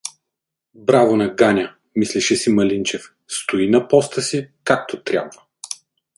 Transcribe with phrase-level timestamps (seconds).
[0.75, 5.41] Браво на Ганя, мислеше си Малинчев, стои на постл си, както трябва.